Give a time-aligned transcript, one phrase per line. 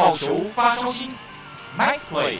[0.00, 1.10] 好球发烧星
[1.78, 2.38] ，Nice play。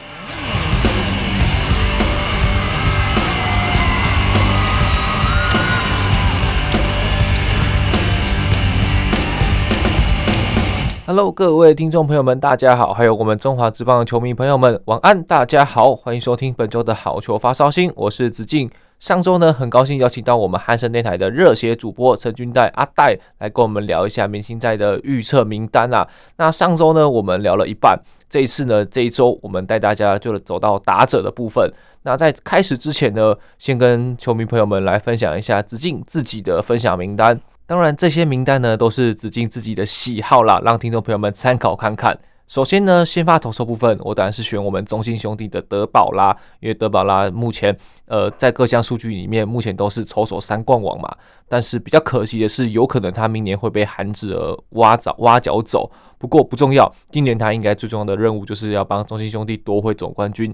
[11.07, 18.71] Hello，各位听众朋友们，大家好，还有我们中华职棒的球迷朋友们，晚安，大家好，欢迎收听本周的好球发烧星，我是子敬。
[19.01, 26.07] 上周呢，很高兴邀请到我们汉声电台的热血主播陈军代阿代来跟我们聊一下明星赛的预测名单啊。
[26.37, 31.73] 那上周呢，我们聊了一半，这一次呢，这一周我们带大家就走到打者的部分。
[32.03, 37.41] 那在开始之前呢，先跟球迷朋友们来分享一下子敬自己的分享名单。
[37.65, 42.19] 当然，这些名单呢都是子敬自己的喜好啦，让听众朋友们参考看看。
[42.51, 47.75] 首先呢，先发投手部分，我当然是选我们中信兄弟的德保拉，因为德保拉目前
[48.07, 51.17] 呃在各项数据里面目前都是投手三冠王嘛。
[51.49, 55.89] 但是比较可惜的是，有可能他明年会被韩志儿挖走挖脚走。
[56.19, 60.53] 不过不重要，今年他应该最重要的任务就是要帮中信兄弟夺回总冠军。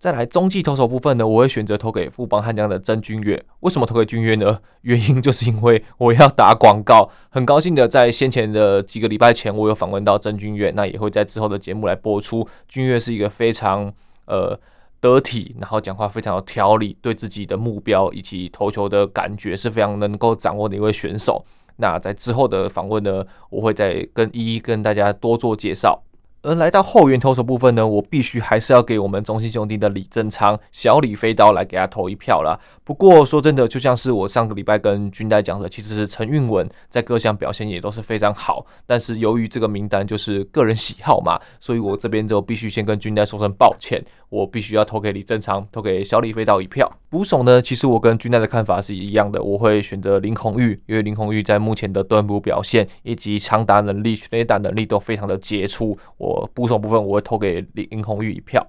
[0.00, 3.44] 再来中继投手部分呢，我会选择投给富邦悍将的曾君岳。
[3.60, 4.58] 为什么投给君岳呢？
[4.80, 7.10] 原因就是因为我要打广告。
[7.28, 12.48] 很高兴的在先前的几个礼拜前，我有访问到曾君岳，那也会在之后的节目来播出。
[12.66, 13.92] 君岳是一个非常
[14.24, 14.58] 呃
[15.02, 21.44] 得体，然后讲话非常有条理，对自己的目标以及投球的感觉是非常能够掌握的一位选手。
[21.76, 26.02] 那在之后的访问呢，我会再跟一一跟大家多做介绍。
[26.42, 32.58] 而来到后援投手部分呢，我必须还是要给我们中信兄弟的李正昌小李飞刀来给他投一票啦。
[32.82, 38.64] 不过说真的，就像是我上个礼拜跟军代讲的，其实是陈韵文在各项表现也都是非常好。
[38.86, 44.02] 但是由于这个名单就是个人喜好嘛，所以我这边就必须先跟军代说声抱歉。
[44.30, 46.90] 我必须要投给李正昌，投给小李飞刀一票。
[47.10, 55.98] 捕手呢，其实我跟军代的看法是一样的，我会选择林红玉，因为林红玉在目前的蹲捕表现以及长打能力、全垒打能力都非常的杰出。
[56.16, 58.66] 我捕手部分我会投给林红玉一票。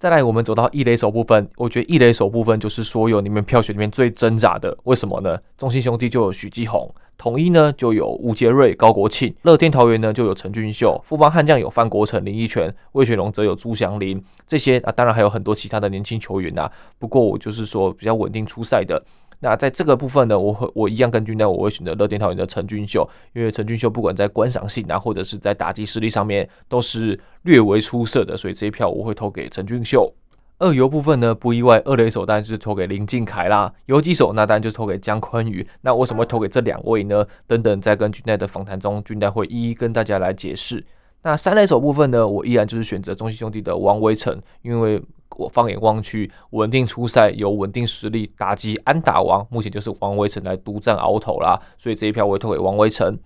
[0.00, 4.74] 再来，我们走到一垒手部分，我觉得一垒手部分就是所有你们票选里面最挣扎的。
[4.84, 5.38] 为什么呢？
[5.58, 14.18] 中信兄弟就有许基宏，统一呢就有吴杰瑞、高国庆，乐天桃园呢就有陈俊秀，富邦悍将有范国成、林益全，味全龙则有朱祥林。
[14.46, 16.72] 这些啊，当然还有很多其他的年轻球员啊。
[16.98, 19.04] 不过我就是说比较稳定出赛的。
[19.42, 30.12] 那在这个部分呢，我会我一样跟军代，我会选择乐天桃园的陈俊秀，因为陈俊秀不管在观赏性啊，或者是在打击实力上面，都是略为出色的，所以这一票我会投给陈俊秀。
[30.58, 35.66] 二游部分呢，不意外，二垒手当然就是投给林靖凯啦，游击手那当然就是投给姜坤宇。
[35.80, 37.26] 那为什么会投给这两位呢？
[37.46, 40.84] 等等，在跟军代的访谈中，军代会一一跟大家来解释。
[41.22, 45.02] 那三垒手部分呢，我依然就是选择中信兄弟的王维成，因为。
[45.40, 51.58] 我放眼望去，稳定出赛，有稳定实力，打击安打王，目前就是王维成来独占鳌头啦。
[51.78, 53.18] 所以这一票我会投给王维成。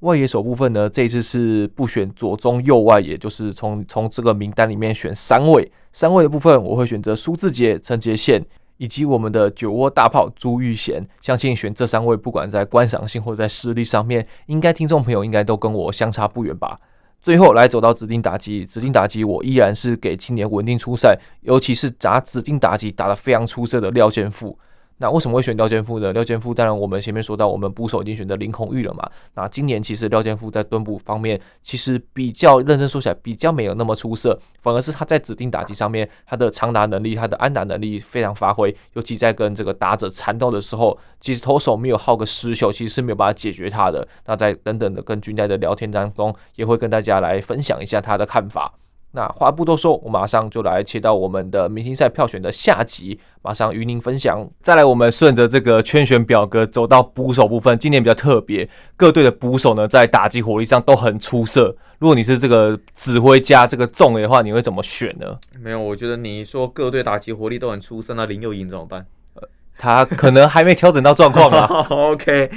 [0.00, 5.72] 外野手部分呢，这一次是不选左中右外野，就是从从这个名单里面选三位。
[5.94, 8.44] 三位的部分我会选择苏志杰、陈杰宪
[8.76, 11.02] 以及我们的酒窝大炮朱玉贤。
[11.22, 16.78] 相信选这三位，不管在观赏性或者在实力上面，应该听众朋友应该都跟我相差不远吧。
[17.24, 24.58] 最后来走到指定打击，指定打击我依然是给青年稳定出赛，尤其是打指定打击打得非常出色的廖健富。
[25.04, 26.14] 那为什么会选廖建富呢？
[26.14, 29.06] 廖建富当然我们前面说到，我们捕手已经选择林泓育了嘛。
[29.34, 38.74] 那今年其实廖建富在蹲捕方面，其实比较认真说起来，比较没有那么出色，反而是他在指定打击上面，他的长打能力、他的安打能力非常发挥。
[38.94, 44.08] 尤其在跟这个打者缠斗的时候，其实投手没有耗个十球，其实是没有办法解决他的。
[44.24, 48.72] 那在等等的跟军代的聊天当中，也会跟大家来分享一下他的看法。
[49.16, 54.44] 那话不多说，我马上就来切到我们的明星赛票选的下集，马上与您分享。
[54.60, 57.78] 再来，我们顺着这个圈选表格走到捕手部分。
[57.78, 61.76] 今年比较特别，各队的捕手呢在打击火力上都很出色。
[62.00, 65.38] 如果你是这个指挥家这个重的话，你会怎么选呢？
[65.60, 69.06] 没有，我觉得你说各队打击火力都很出色，那林佑颖怎么办？
[69.34, 69.48] 呃，
[69.78, 71.86] 他可能还没调整到状况啊。
[71.88, 72.50] OK，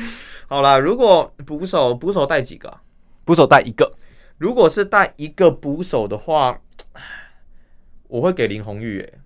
[0.48, 2.74] 好啦，如果捕手捕手带几个？
[3.24, 3.94] 捕手带一个。
[4.38, 6.62] 如果是带一个捕手的话，
[8.08, 9.02] 我会给林泓育。
[9.02, 9.20] 哎，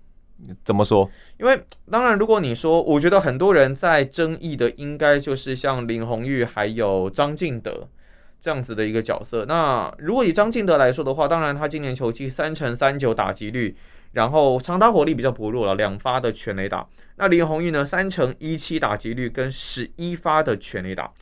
[0.64, 1.08] 怎么说？
[1.38, 7.88] 因为当然，如果你说，我觉得很多人在争议的，应该就是像林红玉还有张进德
[8.40, 9.44] 这样子的一个角色。
[9.44, 13.76] 那如果以张进德来说的话，当然他今年球季三乘三九打击率，
[14.12, 16.88] 然后长打火力比较薄弱了，两发的全垒打。
[17.16, 21.12] 那林红玉呢，三乘一七打击率跟十一发的全垒打，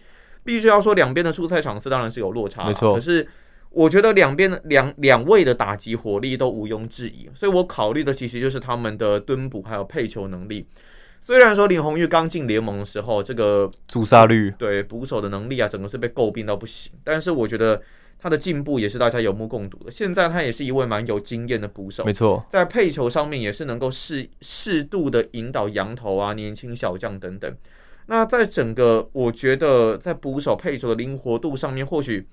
[0.45, 2.95] 必须要说两边的出赛场次当然是有落差，没错。
[2.95, 3.29] 可是。
[3.71, 10.67] 我觉得两边的两两位的打击火力都毋庸置疑，所以我考虑的其实就是他们的蹲捕还有配球能力。
[11.21, 16.91] 虽然说林红玉刚进联盟的时候，这个阻杀率对捕手的能力啊，整个是被诟病到不行。
[17.05, 17.81] 但是我觉得
[18.19, 19.91] 他的进步也是大家有目共睹的。
[19.91, 27.55] 现在他也是一位蛮有经验的捕手，没错，在配球上面也是能够适适度的引导羊头啊、年轻小将等等。
[28.07, 32.27] 那在整个我觉得在捕手配球的灵活度上面，或许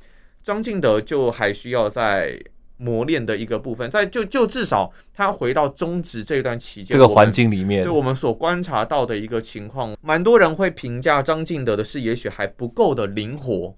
[0.48, 2.40] 张敬德就还需要在。
[2.80, 13.76] 磨练的一个部分，在就就至少他回到中职这段期间，这个环境里面，对我们所观察到的一个情况，蛮多人会评价张敬德的是也许还不够的灵活。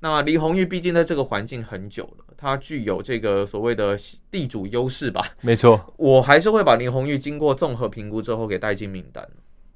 [0.00, 3.96] 那李红玉毕竟在这个环境很久了，他具有这个所谓的
[4.30, 5.24] 地主优势吧？
[5.40, 9.26] 没错，我还是会把林红玉经过综合评估之后给带进名单。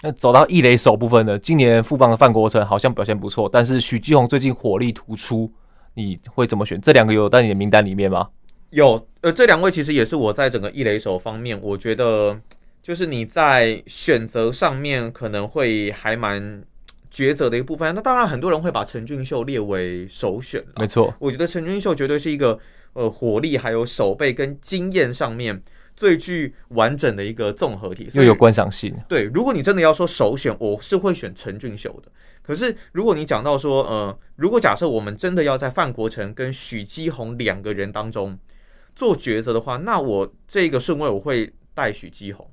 [0.03, 1.39] 那走到一垒手部分呢？
[1.39, 5.51] 今年富邦的范国成好像表现不错，但是许继宏最近火力突出，
[5.97, 6.79] 你会怎么选？
[6.81, 8.29] 这两个有在你的名单里面吗？
[8.71, 12.39] 有，呃，这两位其实也是我在整个一垒手方面，我觉得
[12.83, 16.63] 就是你在选择上面可能会还蛮
[17.11, 17.95] 抉择的一个部分。
[17.95, 20.75] 那当然，很多人会把陈俊秀列为首选了。
[20.81, 22.59] 没错，我觉得陈俊秀绝对是一个
[22.93, 25.63] 呃火力还有手背跟经验上面
[25.95, 28.95] 最具完整的一个综合体，又有观赏性。
[29.09, 32.11] 对，如果你真的要说首选，我是会选陈俊秀的。
[32.47, 38.39] 可是，如果你讲到说，呃，如果假设我们真的要在范国成跟许基宏两个人当中，
[38.95, 42.49] 做抉择的话，那我这个顺位我会带许基宏。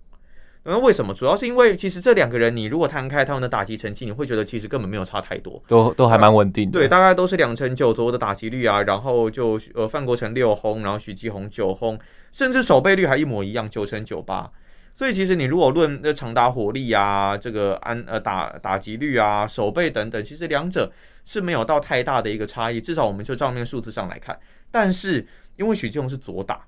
[0.65, 1.13] 那为什么？
[1.13, 6.79] 主要是因为其实这两个人，你如果摊开他们的打击成绩，你会觉得其实根本没有差太多，都都还蛮稳定的。
[6.79, 8.81] 对，大概都是两成九左右的打击率啊。
[8.83, 11.99] 然后就呃范国成六轰，然后许基宏九轰，
[12.31, 14.49] 甚至守备率还一模一样，九成九八。
[14.93, 20.91] 所以其实你如果论那长打火力啊，这个安呃打打击率啊，守备等等，其实两者
[21.25, 22.79] 是没有到太大的一个差异。
[22.79, 24.39] 至少我们就账面数字上来看，
[24.71, 25.27] 但是。
[25.55, 26.65] 因为许继宏是左打，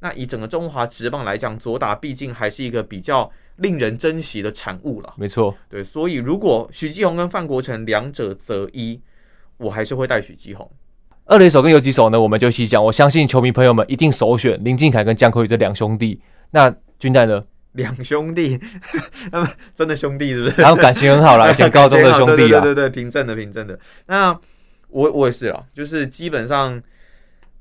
[0.00, 5.14] 那以整个中华职棒来讲，左打毕竟还是一个比较令人珍惜的产物了。
[5.16, 9.00] 没错，对，所以如果许继宏跟范国成两者择一，
[9.56, 10.70] 我还是会带许继宏。
[11.24, 12.84] 二垒手跟游击手呢，我们就细讲。
[12.84, 16.20] 我相信球迷朋友们一定首选林靖凯跟江坤宇这两兄弟。
[16.50, 17.42] 那军代呢？
[17.76, 18.58] 两兄弟，
[19.30, 20.60] 他们真的兄弟是不是？
[20.60, 23.78] 然后感情很好啦， 以前高中的兄弟啊，对对对，平正的平正的。
[24.06, 24.38] 那
[24.88, 26.82] 我我也是啦，就是基本上。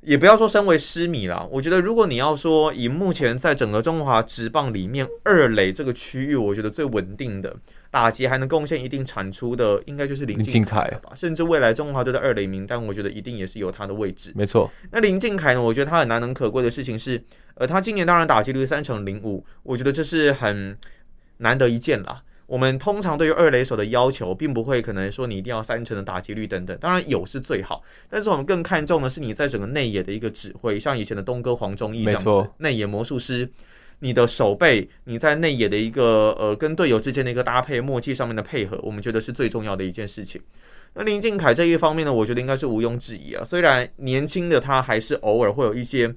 [0.01, 7.55] 也不要说身为狮迷啦，我觉得如果你要说以目前在整个中华职棒里面二垒这个区域，我觉得最稳定的
[7.95, 11.13] 打击还能贡献一定产出的，应该就是林靖凯了吧？
[11.15, 14.33] 甚至未来中华队的二垒名单，我觉得一定也是有他的位置。
[14.35, 14.69] 没错。
[14.91, 15.61] 那林靖凯呢？
[15.61, 20.77] 我觉得他很难能可贵的事情是，呃，他今年当然打击率三成零五，我觉得这是很
[21.37, 22.21] 难得一见啦。
[22.47, 33.49] 我们通常对于二垒手的要求，并不会可能说你一定要三成的打击率等等，当然有是最好，但是我们更看重的是你在整个内野的一个指挥，像以前的东哥黄忠义这样子，内野魔术师，
[33.99, 40.41] 你的守备，你在内野的一个呃跟队友之间的一个搭配默契上面的配合，我们觉得是最重要的一件事情。
[40.93, 46.13] 那林靖凯这一方面呢，我觉得应该是毋庸置疑啊，虽然年轻的他还是偶尔会有一些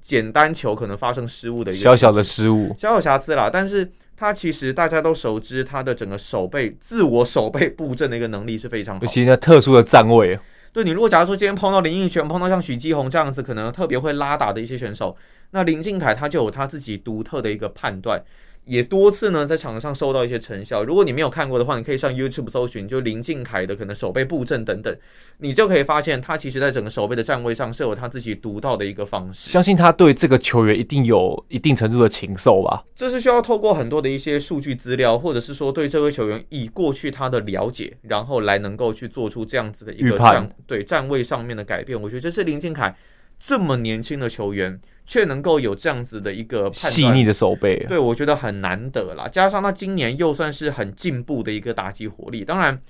[0.00, 3.90] 简单球可能发生失误的一个小小的失误，小小瑕疵啦，但是。
[4.14, 10.38] 他其实大家都熟知，他的整个守备、自我守备布阵的一个能力是非常好的，尤其那特殊的站位。
[10.72, 15.14] 对，你如果假如说今天碰到林奕璇，碰到像许继红这样子，可能特别会拉打的一些选手，
[15.50, 18.22] 那林敬凯他就有他自己独特的一个判断。
[18.64, 20.84] 也多次呢在场上收到一些成效。
[20.84, 24.96] 如果你没有看过的话，你可以上 YouTube 搜寻，就林靖凯的可能守备布阵等等，
[25.38, 29.50] 你就可以发现他其实在整个守备的站位上是有他自己独到的一个方式。
[29.50, 32.84] 相信他对这个球员一定有一定程度的情愫吧？
[32.94, 42.00] 这是需要透过很多的一些数据资料，或者是说对这位球员以过去他的了解，然后来能够去做出这样子的一个站对站位上面的改变。
[42.00, 42.96] 我觉得这是林靖凯
[43.40, 44.80] 这么年轻的球员。
[45.04, 49.28] 却能够有这样子的一个细腻的手背，对，我觉得很难得啦。
[49.28, 52.80] 加上他今年又算是很进步的一个打击火力，当然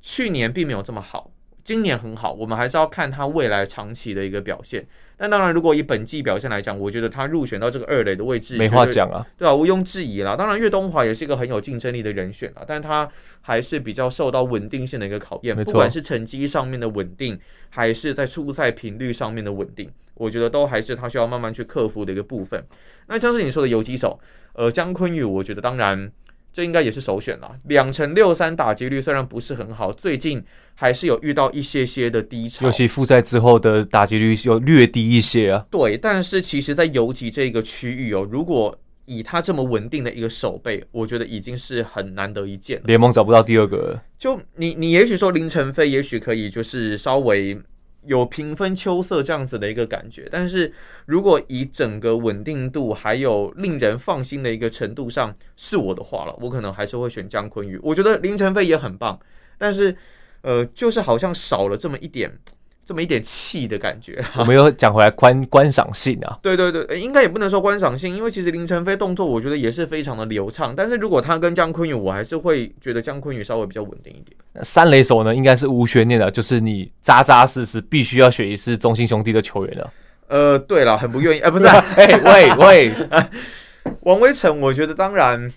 [0.00, 1.30] 去年并没有这么好，
[1.64, 2.32] 今年很好。
[2.32, 4.86] 我们还是要看他未来长期的一个表现。
[5.16, 10.34] 但当然，如果以本季表现来讲，我觉得他入选到这个二垒的位置，没话讲啊，对啊，毋庸置疑啦。
[10.34, 13.08] 当然，岳东华也是一个很有竞争力的人选啦，但他
[13.40, 17.38] 还是比较受到稳定性的一个考验，不管是成绩上面的稳定，
[17.70, 22.64] 还是在出赛频率上面的稳定，我觉得都还是他需要慢慢去克服的一个部分。
[23.06, 24.18] 那像是你说的游击手，
[24.54, 26.10] 呃，姜坤宇，我觉得当然。
[26.52, 30.44] 这应该也是首选了，两成六三打击率虽然不是很好，最近
[30.74, 35.64] 还是有遇到一些些的低潮，尤其负债之后的打击率有略低一些啊。
[35.70, 42.84] 对，但是其实，在游击这个区域哦，如果以他这么稳定的一个守备，我觉得已经是很难得一见了。
[42.86, 47.58] 联盟找不到第二个，就你你也许说林晨飞，也许可以就是稍微。
[48.04, 50.72] 有平分秋色这样子的一个感觉，但是
[51.06, 57.78] 如果以整个稳定度还有令人放心的一个程度上，是我的话了，我可能还是会选姜昆宇。
[57.82, 59.18] 我觉得林晨飞也很棒，
[59.56, 59.96] 但是
[60.40, 62.38] 呃，就是好像少了这么一点
[62.84, 64.22] 这么一点气的感觉。
[64.36, 70.74] 我们又讲回来观观赏性啊，对对对，应该也不能说观赏性，因为其实林晨飞动作我觉得也是非常的流畅。
[70.76, 74.36] 但是如果他跟姜坤宇，我还是会觉得姜坤宇稍微比较稳定一点。
[74.64, 79.92] 三垒手呢，应该是无悬念的，就是你扎扎实实必须要选一支中心兄弟的球员了。
[80.28, 82.92] 呃，对了，很不愿意，哎、呃，不是、啊， 哎，喂喂，
[84.02, 85.52] 王威晨，我觉得当然。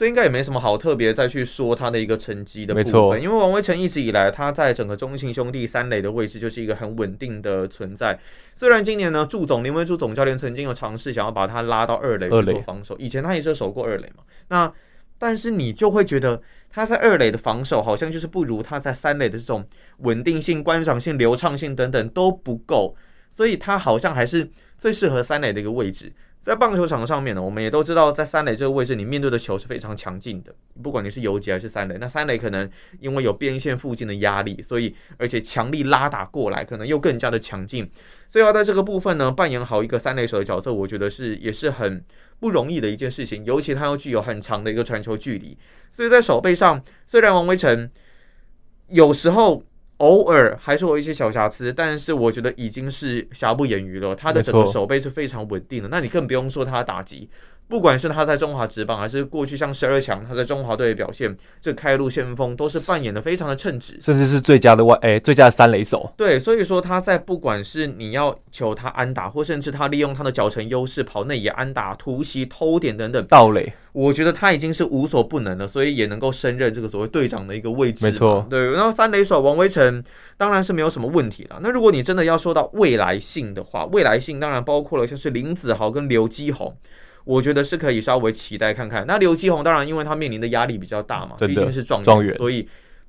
[0.00, 8.18] 这应该也没什么好特别再去说他的一个成绩的部分，因为王威晨一直以来他在整个中信兄弟三垒的位置就是一个很稳定的存在。
[8.54, 14.24] 虽然今年呢，祝总林文柱总教练曾经有尝试想要把他拉到二垒去做防守，以前他也是守过二垒嘛。
[14.48, 14.72] 那
[15.18, 16.40] 但是你就会觉得
[16.70, 19.66] 他在二垒的防守好像就是不如他在三垒的这种
[19.98, 22.96] 稳定性、观赏性、流畅性等等都不够，
[23.30, 26.10] 所以他好像还是最适合三垒的一个位置。
[26.42, 30.54] 在棒球场上面呢，我们也都知道，在三垒这个位置，你面对的球是非常强劲的。
[30.82, 32.68] 不管你是游击还是三垒，那三垒可能
[32.98, 37.90] 因为有边线附近的压力，所以而且强力拉打过来，可能又更加的强劲。
[38.26, 42.02] 所以要在这个部分呢，扮演好一个三垒手的角色，我觉得是也是很
[42.38, 43.44] 不容易的一件事情。
[43.44, 45.58] 尤其他又具有很长的一个传球距离，
[45.92, 47.90] 所以在手背上，虽然王威晨
[48.88, 49.62] 有时候。
[50.00, 54.14] 偶尔还是有一些小瑕疵，但是我觉得已经是瑕不掩瑜了。
[54.14, 57.28] 他的整个手背是非常稳定的，那你更不用说他的打击。
[57.70, 66.12] 不管是他在中华职棒，还是过去像十二强他在中华队的表现，这开路先锋都是扮演的非常的称职，甚至是最佳的外诶、欸，最佳的三垒手。
[66.16, 78.04] 对，所以说他在不管是你要求他安打，或甚至他利用他的脚程优势跑内野安打、突袭、偷点等等盗垒，我觉得他已经是无所不能了，所以也能够胜任这个所谓队长的一个位置。
[78.04, 78.72] 没错，对。
[78.72, 80.02] 然后三垒手王威晨
[80.36, 81.60] 当然是没有什么问题了。
[81.62, 86.76] 那如果你真的要说到未来性的话，未来性当然包括了像是林子豪跟刘基鸿。
[87.30, 89.06] 我觉得是可以稍微期待看看。
[89.06, 92.68] 那刘继红当然，因为他面临的压力比较大嘛，毕竟是状元，所以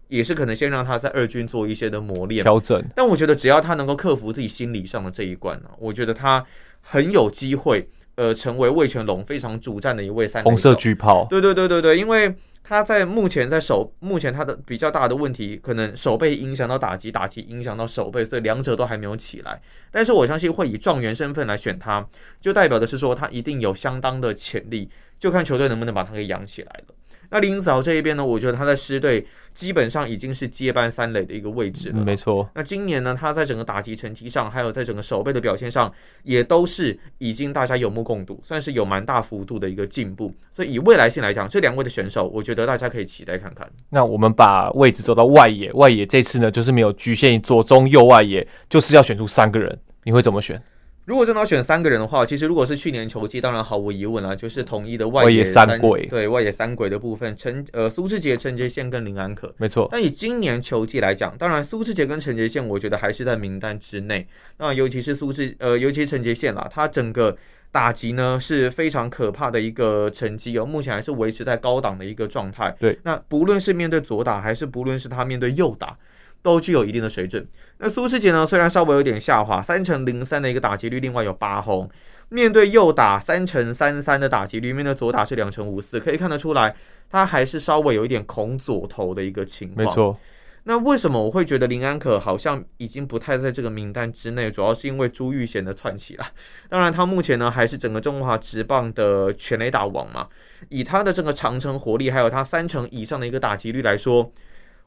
[0.09, 2.79] 也是可能先让他在二军做一些的磨练调整。
[2.95, 6.45] 但我觉得只要他能够克服自己心理上的这一关呢，我觉得他
[6.81, 10.43] 很有机会，呃，成为魏全龙非常主战的一位三。
[10.43, 11.27] 红色巨炮。
[11.29, 12.35] 对对对对对，因为。
[12.63, 19.59] 他在目前在守，目前他的比较大的问题，可能守备影响到打击，打击影响到守备，所以两者都还没有起来。
[19.89, 22.07] 但是我相信会以状元身份来选他，
[22.39, 26.95] 就代表的是说他一定有相当的潜力，就看球队能不能把他给养起来了。
[27.31, 32.03] 那林子豪这一边呢，我觉得他在狮队基本上已经是接班三垒的一个位置了。
[32.03, 32.50] 没错。
[32.55, 35.91] 那今年呢，他在整个打击成绩上，还有在整个守备的表现上，
[36.24, 40.34] 也都是已经大家有目共睹，算是有蛮大幅度的一个进步。
[40.51, 43.70] 所以以未来性来讲，这两位的选手，我觉得大家可以期待看看。
[43.89, 50.62] 那我们把位置走到外野，外野这次呢，就是没有局限于左中右外野，就是要选出三个人，你会怎么选？
[51.11, 59.89] 如果真的要选三个人的话，其实如果是去年球季，当然毫无疑问了，就是统一的外野三鬼，对外野三鬼的部分，陈呃苏志杰、陈杰宪跟林安可，没错。
[59.91, 64.25] 但以今年球季来讲，当然苏志杰跟陈杰宪，我觉得还是在名单之内。
[64.57, 67.35] 那尤其是苏志呃，尤其是陈杰宪啦，他整个
[67.73, 72.73] 打击呢是非常可怕的一个成绩哦，目前还是维持在高档的一个状态。
[72.79, 75.97] 对，那不论是面对左打，还是不论是他面对右打。
[76.41, 77.48] 都具有一定的水准。
[77.77, 78.45] 那苏世杰呢？
[78.45, 81.89] 虽然稍微有点下滑，三成零三的一个打击率，另外有八轰。
[82.29, 86.75] 面对右打三成三三的打击率，面对左打是两成五四，可以看得出来，
[87.10, 89.86] 他还是稍微有一点恐左投的一个情况。
[89.86, 90.17] 没错。
[90.63, 94.50] 那为什么我会觉得林安可好像已经不太在这个名单之内？
[94.50, 96.25] 主要是因为朱玉贤的窜起了。
[96.69, 100.27] 当然，他目前呢还是整个中华职棒的全垒打王嘛。
[100.69, 104.31] 以他的这个长城活力，还有他三成以上的一个打击率来说，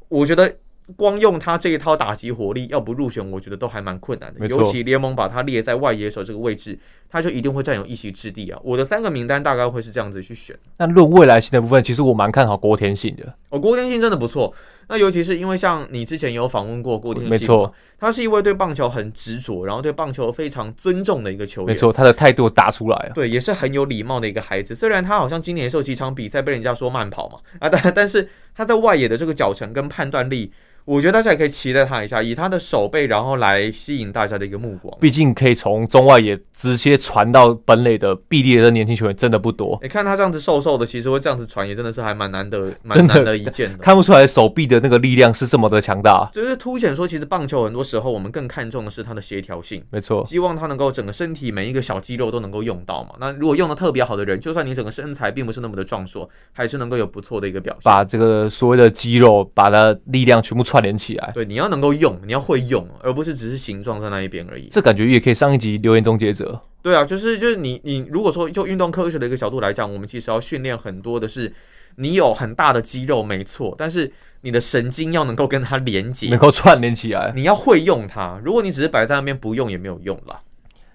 [0.09, 0.57] 我觉得。
[0.97, 4.47] 光用他这一套打击火力，要不入选，我觉得都还蛮困难的。
[4.47, 8.61] 尤其联盟把他列在外野手这个位置，他就一定会占有一席之地啊！
[8.63, 10.55] 我的三个名单大概会是这样子去选。
[10.77, 13.35] 那论未来性的部分，其实我蛮看好郭天信的。
[13.49, 14.53] 哦，郭天信真的不错。
[14.87, 21.69] 那尤其是因为像你之前有访问过郭天信，没错，他是一位对棒球很执着，然后对棒球非常尊重的一个球员。
[21.69, 23.13] 没错，他的态度打出来啊。
[23.15, 24.75] 对，也是很有礼貌的一个孩子。
[24.75, 30.53] 虽然他好像今年受几场比赛被人家说慢跑嘛，啊，但但是他在外野的这个脚程跟判断力。
[30.85, 34.95] 我觉得大家也可以期待他一下，以他的手背，然后来吸引大家的一个目光。
[35.01, 39.79] 毕竟可以从中外也直接传到本垒的臂力的年轻球员真的不多。
[39.83, 43.79] 你看他这样子瘦瘦的，其实会这样子传也真的是还蛮难得，蛮难得一见的。
[43.79, 49.83] 看不出来手臂的那个力量是这么的强大，就是凸显说，其实棒球很多时候我们更看重的是他的协调性。
[49.91, 53.15] 没错，希望他能够整个身体每一个小肌肉都能够用到嘛。
[53.19, 57.81] 那如果用的特别好的人，就算你整个身材并不是那么的壮硕，还是能够有不错的一个表现。
[57.85, 61.31] 把这个所谓的肌肉，把它力量全部串联起来。
[61.33, 61.45] 对。
[61.45, 64.67] 你要能够用，你要会用，而不是只是形状在那一边而已。
[64.73, 66.61] 这感觉也可以上一集留言终结者。
[66.83, 71.55] 对啊，就是就是你你如果说就运动科学的一个角度来讲，我们其实要训练很多的是
[71.95, 78.41] 你有很大的肌肉没错，但是你的神经要能够跟它连接，能够串联起来，你要会用它。
[78.45, 80.41] 如果你只是摆在那边不用也没有用啦。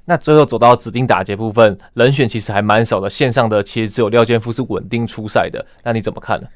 [0.04, 6.48] 那最后走到指定打劫部分，人选其实还蛮少的，线上的其实只有廖健富是稳定出赛的，那你怎么看呢？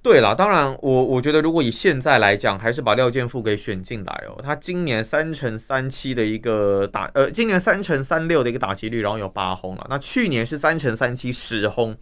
[0.00, 4.40] 对了，当然我我觉得如果以现在来讲，还是把廖健富给选进来哦。
[4.42, 9.86] 他今年三乘三七的一个打，呃，今年三乘三六的一个打击率，然后有八轰了。
[9.90, 11.94] 那去年是三乘三七十轰，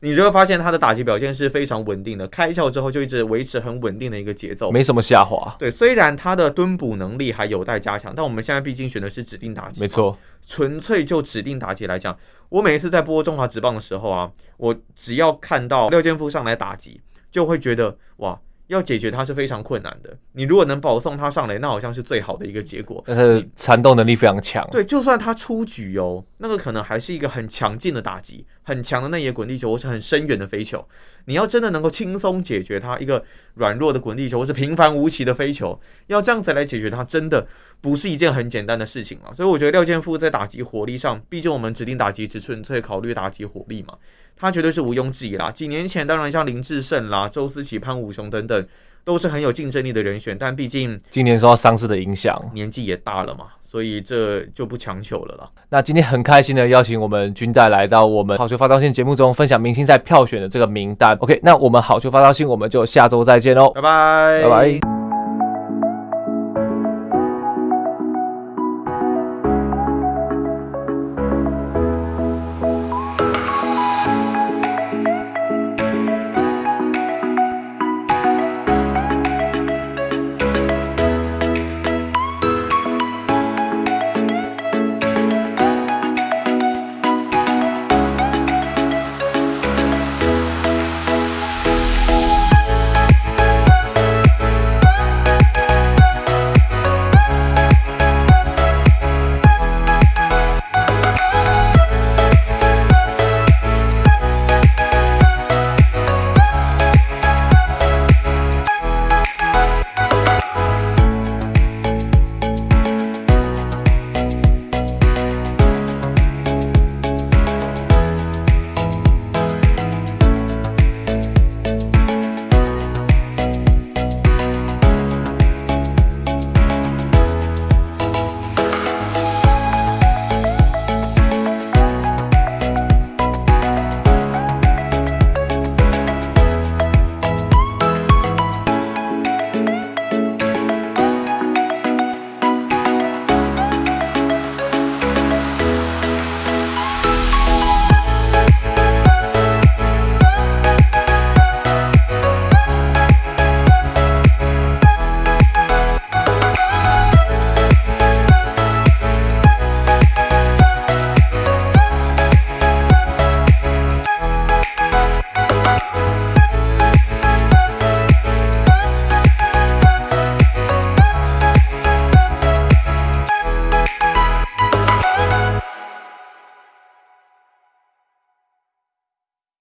[0.00, 2.26] 你就会发现他的打击表现是非常稳定的。
[2.28, 5.54] 开窍之后就一直维持很稳定的一个节奏，没什么下滑。
[5.58, 10.18] 对，虽然他的蹲捕能力还有待加强，但我们现在毕竟选的是指定打击，没错。
[10.46, 12.18] 纯粹就指定打击来讲，
[12.50, 17.00] 我每一次在播中华职棒的时候啊，我只要看到廖健富上来打击。
[17.34, 20.16] 就会觉得哇，要解决它是非常困难的。
[20.34, 23.02] 你如果能保送他上来，那好像是最好的一个结果。
[23.04, 24.64] 但是缠斗能力非常强。
[24.70, 30.86] 对，就算他出局哦，那个可能还是一个很强劲的打击，很强的内野滚地球，或是很深远的飞球。
[31.26, 37.46] 你要真的能够轻松解决它一个软弱的滚地球，或是平凡无奇的飞球，要这样子来解决它，真的
[37.80, 39.32] 不是一件很简单的事情啊。
[39.32, 43.94] 所以我觉得廖健富在打击火力上，毕竟我们指定打击只纯粹考虑打击火力嘛。
[44.36, 45.50] 他绝对是毋庸置疑啦。
[45.50, 48.66] 几年前，当然像林志胜啦、周思齐、潘武雄等等，
[49.04, 50.36] 都是很有竞争力的人选。
[50.38, 55.50] 但毕竟今年受到伤势的影响，年纪也大了嘛，所以这就不强求了啦。
[55.68, 61.16] 那今天很开心的邀请我们军代来到我们好球发招信节目中，分享明星赛票选的这个名单。
[61.20, 64.93] OK，那我们好球发招信，我们就下周再见喽，拜拜，拜拜。